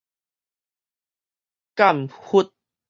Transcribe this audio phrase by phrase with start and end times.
[1.75, 2.49] 鑑核